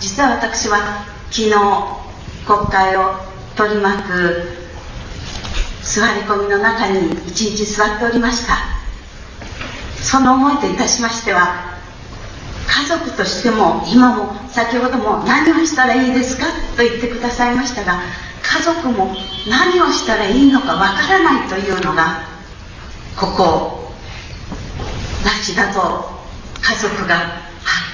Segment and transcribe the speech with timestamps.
[0.00, 1.50] 実は私は昨日
[2.46, 3.14] 国会を
[3.54, 4.48] 取り巻く
[5.82, 8.54] 座り込みの中に一日座っておりました。
[10.02, 11.78] その思いといたしましては
[12.66, 16.46] 家族としても今も先ほども何をしたらいいですか？
[16.76, 18.00] と言ってくださいましたが
[18.42, 19.14] 家族も
[19.48, 22.22] 何をしたらいいのかわからないというのが
[23.16, 23.92] ここ
[25.22, 26.08] 拉致だと
[26.62, 27.49] 家族が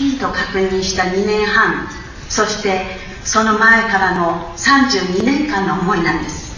[0.00, 1.86] きりと確認した2年半
[2.30, 2.86] そして
[3.22, 6.56] その前からの32年間の思いなんです。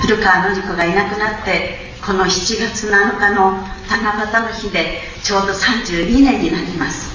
[0.00, 3.52] 古川紀子がいなくなってこの7月7日の
[3.90, 7.12] 七夕の日でちょうど32年になります。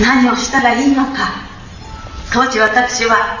[0.00, 1.42] 何をしたらいいのか。
[2.32, 3.40] 当時私は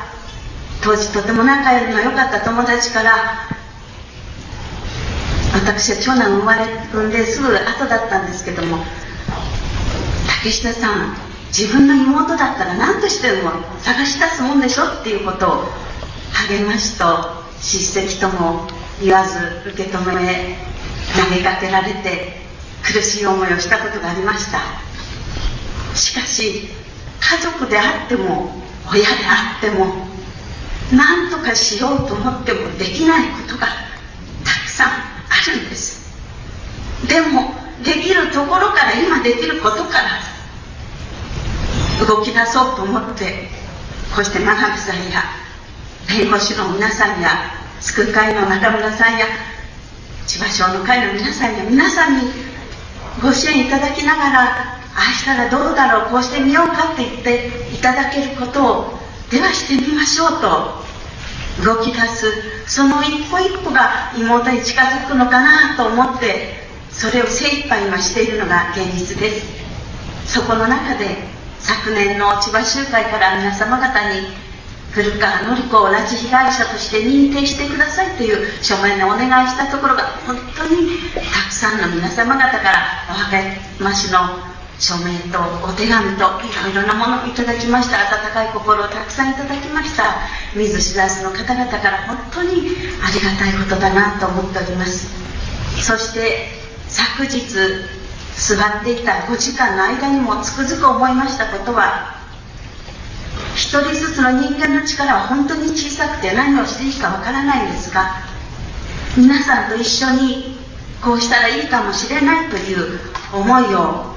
[0.82, 3.51] 当時とても仲の良かった友達から
[5.52, 8.78] 私は長男生まれ産んですぐ後だったんですけども
[10.38, 11.16] 竹下さん
[11.48, 15.64] 自分の妹だったら何としても探し出すもんでしょっていうことを
[16.48, 17.04] 励ましと
[17.60, 18.66] 叱責とも
[19.02, 19.38] 言わず
[19.70, 20.56] 受け止め
[21.30, 22.32] 投げかけられて
[22.82, 24.58] 苦しい思いをしたことがありました。
[25.94, 26.68] しかし
[27.20, 28.50] 家族であっても
[28.90, 29.86] 親であっても
[30.92, 33.68] 何とかしようと思ってもできないことが
[35.50, 36.02] るんです
[37.08, 37.54] でも
[37.84, 40.20] できるところから今できることから
[42.06, 43.48] 動き出そうと思って
[44.14, 45.22] こうして真鍋さんや
[46.08, 47.30] 弁護士の皆さんや
[47.80, 49.26] 救う会の中村さんや
[50.26, 52.30] 千葉省の会の皆さんや皆さんに
[53.22, 58.98] ご支援いただきながらああしたらどうだろうこうしてみようかって言っていただけることを
[59.30, 60.82] ではしてみましょうと
[61.64, 62.26] 動き出す
[62.66, 69.62] その一歩一歩が妹に近づくのかなと思ってそれを精一杯今しているのが現実です。
[70.26, 71.16] そこの中で
[71.58, 74.26] 昨年の千葉集会から皆様方に
[74.92, 84.51] 古川紀子を拉致被害者として認定してくださいという書面でお願いしたところが本当にたくさんの皆様方からお励ましの
[84.82, 87.98] 署名とお手紙といろいろなものをいただきました。
[88.02, 90.02] 温かい心をたくさんいただきました。
[90.56, 92.50] 見ず知らずの方々から本当に
[92.98, 95.06] ありがたいことだなと思っております。
[95.80, 96.48] そして
[96.88, 97.40] 昨日
[98.36, 102.16] 座っていた5時間の間にもつくづく思いましたことは
[103.54, 108.16] 一人ずつの人間の力は本当に小さくて何をしていいかわからないんですが
[109.16, 110.56] 皆さんと一緒に
[111.02, 112.98] こうしたらいいかもしれないという
[113.32, 114.11] 思いを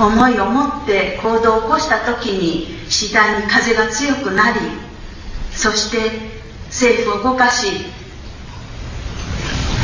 [0.00, 4.60] 思いを持って行動を起こした時に次第に風が強くなり
[5.52, 5.98] そして
[6.66, 7.68] 政府を動かし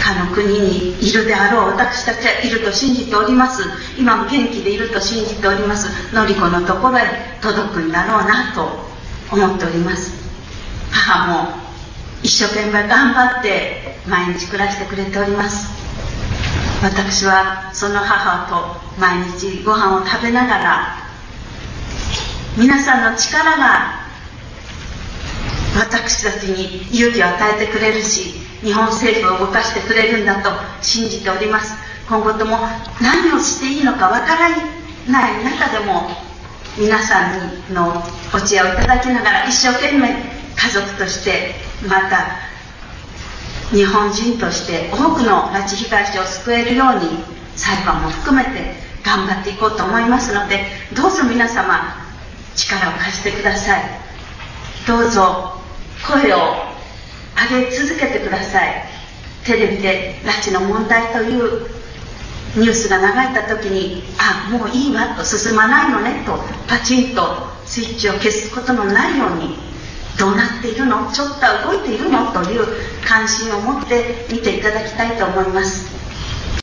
[0.00, 3.62] かの国にいるであろう私たちはいると信じております。
[3.98, 6.14] 今も元気でいると信じております。
[6.14, 7.02] のり子のところへ
[7.40, 8.66] 届くんだろうなと
[9.30, 10.12] 思っております。
[10.90, 11.60] 母も
[12.22, 15.89] 一生懸命頑張って毎日暮らしてくれております。
[16.82, 20.96] 私はその母と毎日ご飯を食べながら
[22.56, 24.00] 皆さんの力が
[25.76, 28.32] 私たちに勇気を与えてくれるし
[28.62, 30.50] 日本政府を動かしてくれるんだと
[30.82, 31.74] 信じております。
[32.08, 32.58] 今後とも
[33.00, 34.50] 何をしていいのかわから
[35.08, 36.10] ない中でも
[36.76, 38.02] 皆さんの
[38.34, 40.08] お知恵をいただきながら一生懸命
[40.56, 41.54] 家族として
[41.88, 42.49] また
[43.72, 47.22] 日本人として多くの拉致被害者を救えるように
[47.56, 50.64] 裁判も含めて頑張っていこうと思いますので
[50.94, 51.80] どうぞ皆様
[52.56, 53.82] 力を貸してください。
[54.86, 55.54] どうぞ
[56.06, 56.38] 声を
[57.52, 58.84] 上げ続けてください。
[59.44, 61.62] テレビで拉致の問題という
[62.56, 66.36] ニュースが流れた時にあもういいわと進まないのねと
[66.68, 67.22] パチンと
[67.64, 69.69] スイッチを消すことのないように
[70.18, 71.10] どうなっているの？
[71.12, 72.32] ちょっと動いているの？
[72.32, 72.66] という
[73.06, 75.99] 関心を持って見ていただきたいと思います。